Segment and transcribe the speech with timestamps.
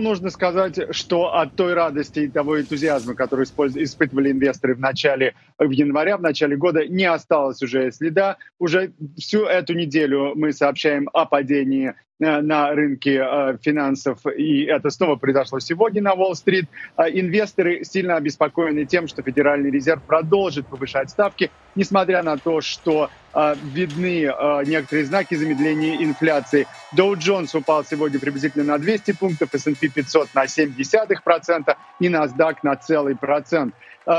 [0.00, 5.70] нужно сказать, что от той радости и того энтузиазма, который испытывали инвесторы в начале в
[5.70, 8.36] января, в начале года, не осталось уже следа.
[8.60, 15.16] Уже всю эту неделю мы сообщаем о падении на рынке э, финансов, и это снова
[15.16, 16.66] произошло сегодня на Уолл-стрит.
[16.96, 23.10] Э, инвесторы сильно обеспокоены тем, что Федеральный резерв продолжит повышать ставки, несмотря на то, что
[23.72, 24.32] видны
[24.66, 26.66] некоторые знаки замедления инфляции.
[26.92, 32.74] Доу Джонс упал сегодня приблизительно на 200 пунктов, S&P 500 на 0,7% и NASDAQ на
[32.74, 33.74] целый процент.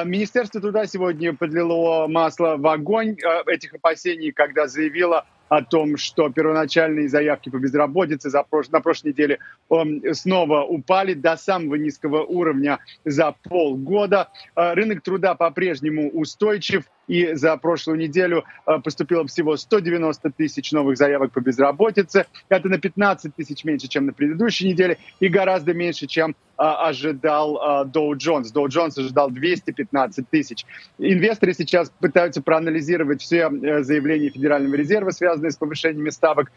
[0.06, 7.10] Министерство труда сегодня подлило масло в огонь этих опасений, когда заявило о том, что первоначальные
[7.10, 8.70] заявки по безработице за прош...
[8.70, 9.40] на прошлой неделе
[9.70, 14.30] э, снова упали до самого низкого уровня за полгода.
[14.56, 20.98] Э, рынок труда по-прежнему устойчив и за прошлую неделю э, поступило всего 190 тысяч новых
[20.98, 22.28] заявок по безработице.
[22.48, 28.16] Это на 15 тысяч меньше, чем на предыдущей неделе, и гораздо меньше, чем ожидал Доу
[28.16, 28.52] Джонс.
[28.52, 30.66] Доу Джонс ожидал 215 тысяч.
[30.98, 36.52] Инвесторы сейчас пытаются проанализировать все э, заявления Федерального резерва, связанные с повышениями ставок,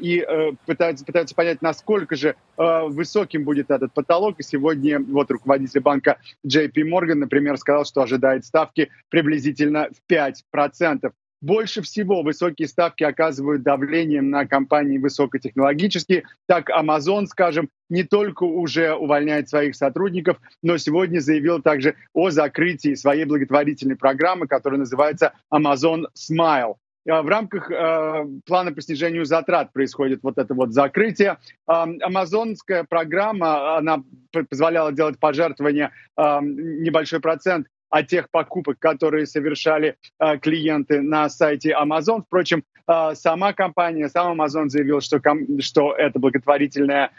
[0.00, 0.26] и
[0.66, 4.38] пытаются, пытаются понять, насколько же высоким будет этот потолок.
[4.38, 11.12] И сегодня вот руководитель банка JP Morgan, например, сказал, что ожидает ставки приблизительно в 5%.
[11.46, 16.24] Больше всего высокие ставки оказывают давление на компании высокотехнологические.
[16.46, 22.94] Так Amazon, скажем, не только уже увольняет своих сотрудников, но сегодня заявил также о закрытии
[22.94, 26.74] своей благотворительной программы, которая называется Amazon Smile.
[27.08, 31.38] А, в рамках э, плана по снижению затрат происходит вот это вот закрытие.
[31.68, 34.02] Э, амазонская программа, она
[34.50, 41.70] позволяла делать пожертвования, э, небольшой процент о тех покупок, которые совершали э, клиенты на сайте
[41.70, 42.22] Amazon.
[42.26, 45.18] Впрочем, э, сама компания, сам Amazon заявил, что,
[45.60, 47.10] что эта благотворительная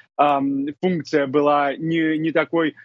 [0.81, 2.75] функция была не, не такой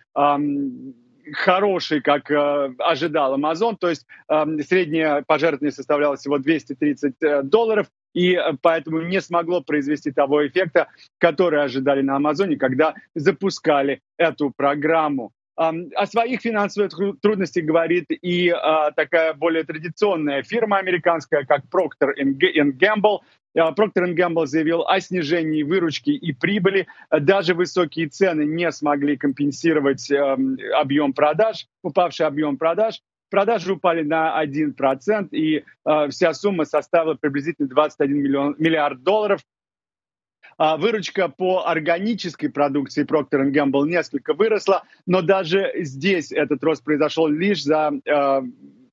[1.33, 3.77] хороший, как э, ожидал Amazon.
[3.79, 9.61] То есть э, среднее пожертвование составляло всего 230 э, долларов, и э, поэтому не смогло
[9.61, 15.33] произвести того эффекта, который ожидали на Амазоне, когда запускали эту программу.
[15.57, 23.19] О своих финансовых трудностях говорит и а, такая более традиционная фирма американская, как Procter Gamble.
[23.57, 26.87] А, Procter Gamble заявил о снижении выручки и прибыли.
[27.11, 33.03] Даже высокие цены не смогли компенсировать объем продаж, упавший объем продаж.
[33.33, 39.41] Продажи упали на 1%, и э, вся сумма составила приблизительно 21 миллион, миллиард долларов.
[40.65, 47.27] А выручка по органической продукции Procter Gamble несколько выросла, но даже здесь этот рост произошел
[47.27, 48.43] лишь за э,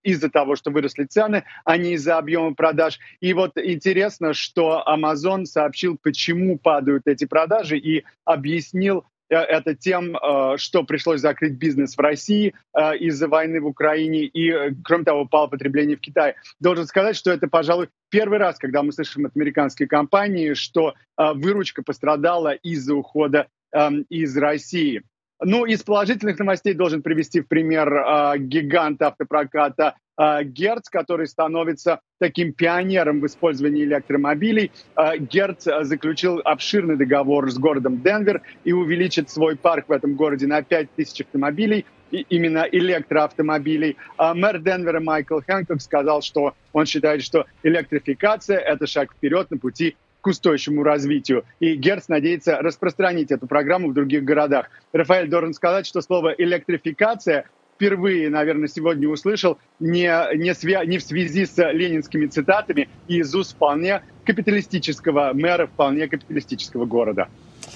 [0.01, 2.97] из-за того, что выросли цены, а не из-за объема продаж.
[3.19, 10.57] И вот интересно, что Amazon сообщил, почему падают эти продажи и объяснил это тем, э,
[10.57, 15.47] что пришлось закрыть бизнес в России э, из-за войны в Украине и, кроме того, упало
[15.47, 16.35] потребление в Китае.
[16.59, 21.83] Должен сказать, что это, пожалуй, первый раз, когда мы слышим от американской компании, что выручка
[21.83, 25.03] пострадала из-за ухода эм, из России.
[25.41, 32.01] Ну, из положительных новостей должен привести в пример э, гигант автопроката э, Герц, который становится
[32.19, 34.69] таким пионером в использовании электромобилей.
[34.97, 40.45] Э, Герц заключил обширный договор с городом Денвер и увеличит свой парк в этом городе
[40.45, 43.95] на 5000 автомобилей и именно электроавтомобилей.
[44.17, 49.57] А мэр Денвера Майкл Хэнкок сказал, что он считает, что электрификация– это шаг вперед на
[49.57, 51.45] пути к устойчивому развитию.
[51.59, 54.69] И Герц надеется распространить эту программу в других городах.
[54.93, 61.03] Рафаэль должен сказать, что слово «электрификация» впервые, наверное, сегодня услышал не, не, свя- не в
[61.03, 67.29] связи с ленинскими цитатами и из уст вполне капиталистического мэра, вполне капиталистического города.